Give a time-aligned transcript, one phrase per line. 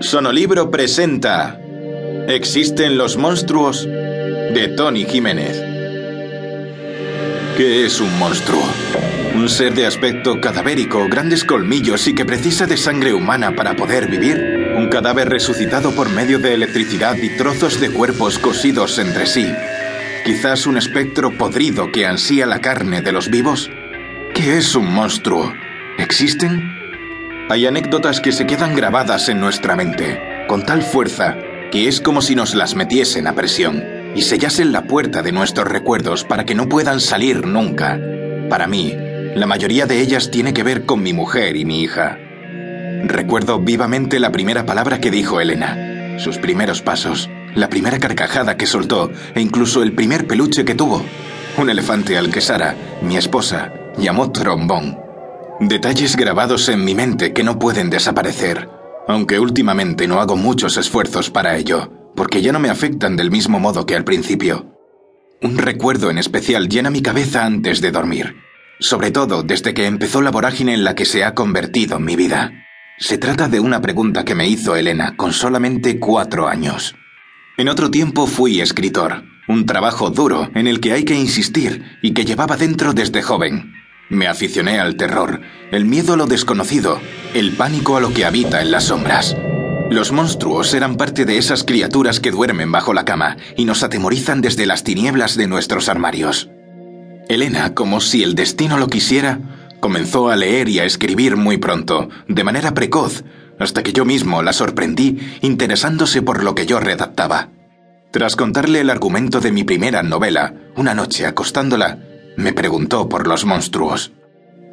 [0.00, 1.60] Sonolibro presenta
[2.28, 3.84] ¿Existen los monstruos?
[3.84, 5.60] de Tony Jiménez.
[7.56, 8.62] ¿Qué es un monstruo?
[9.34, 14.08] ¿Un ser de aspecto cadavérico, grandes colmillos y que precisa de sangre humana para poder
[14.08, 14.74] vivir?
[14.76, 19.52] ¿Un cadáver resucitado por medio de electricidad y trozos de cuerpos cosidos entre sí?
[20.24, 23.68] ¿Quizás un espectro podrido que ansía la carne de los vivos?
[24.32, 25.52] ¿Qué es un monstruo?
[25.98, 26.77] ¿Existen?
[27.50, 31.36] Hay anécdotas que se quedan grabadas en nuestra mente, con tal fuerza
[31.70, 33.84] que es como si nos las metiesen a presión
[34.14, 37.98] y sellasen la puerta de nuestros recuerdos para que no puedan salir nunca.
[38.48, 38.94] Para mí,
[39.34, 42.18] la mayoría de ellas tiene que ver con mi mujer y mi hija.
[43.04, 48.66] Recuerdo vivamente la primera palabra que dijo Elena, sus primeros pasos, la primera carcajada que
[48.66, 51.02] soltó e incluso el primer peluche que tuvo.
[51.56, 55.07] Un elefante al que Sara, mi esposa, llamó trombón.
[55.60, 58.70] Detalles grabados en mi mente que no pueden desaparecer,
[59.08, 63.58] aunque últimamente no hago muchos esfuerzos para ello, porque ya no me afectan del mismo
[63.58, 64.78] modo que al principio.
[65.42, 68.36] Un recuerdo en especial llena mi cabeza antes de dormir,
[68.78, 72.52] sobre todo desde que empezó la vorágine en la que se ha convertido mi vida.
[72.98, 76.94] Se trata de una pregunta que me hizo Elena con solamente cuatro años.
[77.56, 82.12] En otro tiempo fui escritor, un trabajo duro en el que hay que insistir y
[82.12, 83.72] que llevaba dentro desde joven.
[84.10, 86.98] Me aficioné al terror, el miedo a lo desconocido,
[87.34, 89.36] el pánico a lo que habita en las sombras.
[89.90, 94.40] Los monstruos eran parte de esas criaturas que duermen bajo la cama y nos atemorizan
[94.40, 96.48] desde las tinieblas de nuestros armarios.
[97.28, 99.40] Elena, como si el destino lo quisiera,
[99.80, 103.24] comenzó a leer y a escribir muy pronto, de manera precoz,
[103.58, 107.50] hasta que yo mismo la sorprendí interesándose por lo que yo redactaba.
[108.10, 111.98] Tras contarle el argumento de mi primera novela, una noche acostándola,
[112.38, 114.12] me preguntó por los monstruos.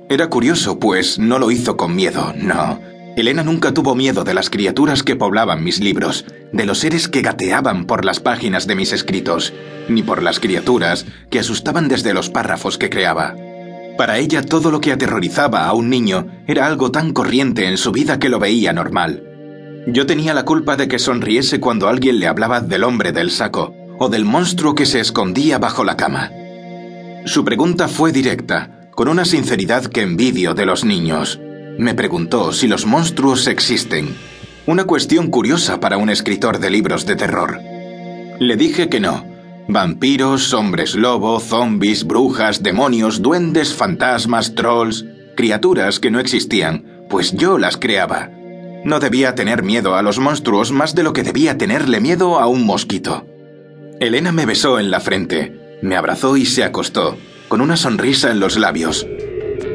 [0.08, 2.80] Era curioso, pues no lo hizo con miedo, no.
[3.18, 7.24] Elena nunca tuvo miedo de las criaturas que poblaban mis libros, de los seres que
[7.24, 9.52] gateaban por las páginas de mis escritos,
[9.90, 13.36] ni por las criaturas que asustaban desde los párrafos que creaba.
[13.98, 17.92] Para ella todo lo que aterrorizaba a un niño era algo tan corriente en su
[17.92, 19.24] vida que lo veía normal.
[19.88, 23.74] Yo tenía la culpa de que sonriese cuando alguien le hablaba del hombre del saco
[23.98, 26.30] o del monstruo que se escondía bajo la cama.
[27.26, 31.40] Su pregunta fue directa, con una sinceridad que envidio de los niños.
[31.80, 34.16] Me preguntó si los monstruos existen.
[34.68, 37.60] Una cuestión curiosa para un escritor de libros de terror.
[38.40, 39.26] Le dije que no.
[39.68, 47.58] Vampiros, hombres lobo, zombies, brujas, demonios, duendes, fantasmas, trolls, criaturas que no existían, pues yo
[47.58, 48.30] las creaba.
[48.84, 52.46] No debía tener miedo a los monstruos más de lo que debía tenerle miedo a
[52.46, 53.26] un mosquito.
[54.00, 58.40] Elena me besó en la frente, me abrazó y se acostó, con una sonrisa en
[58.40, 59.06] los labios.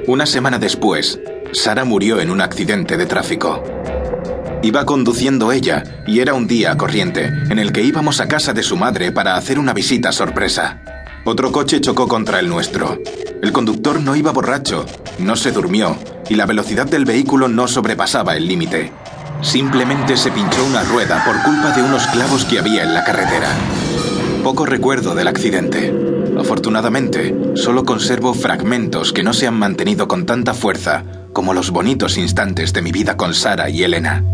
[0.06, 1.20] Una semana después,
[1.52, 3.62] Sara murió en un accidente de tráfico.
[4.62, 8.62] Iba conduciendo ella y era un día corriente en el que íbamos a casa de
[8.62, 10.82] su madre para hacer una visita sorpresa.
[11.24, 12.98] Otro coche chocó contra el nuestro.
[13.40, 14.84] El conductor no iba borracho,
[15.18, 15.96] no se durmió
[16.28, 18.92] y la velocidad del vehículo no sobrepasaba el límite.
[19.42, 23.48] Simplemente se pinchó una rueda por culpa de unos clavos que había en la carretera.
[24.42, 25.94] Poco recuerdo del accidente.
[26.38, 32.16] Afortunadamente, solo conservo fragmentos que no se han mantenido con tanta fuerza como los bonitos
[32.16, 34.24] instantes de mi vida con Sara y Elena.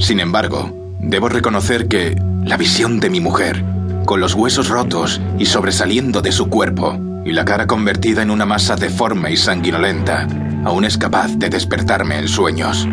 [0.00, 2.14] Sin embargo, debo reconocer que
[2.44, 3.64] la visión de mi mujer,
[4.04, 8.44] con los huesos rotos y sobresaliendo de su cuerpo, y la cara convertida en una
[8.44, 10.28] masa deforme y sanguinolenta,
[10.64, 12.86] aún es capaz de despertarme en sueños.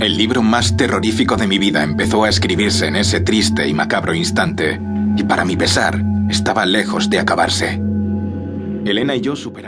[0.00, 4.14] El libro más terrorífico de mi vida empezó a escribirse en ese triste y macabro
[4.14, 4.80] instante,
[5.20, 7.78] y para mi pesar, estaba lejos de acabarse.
[8.86, 9.50] Elena y yo superamos.